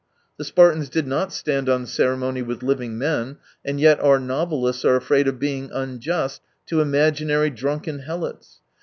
[0.37, 4.95] The Spartans did not stand on ceremony with living men, and yet our novelists are
[4.95, 8.61] afraid of being unjust to imaginary drunken helots.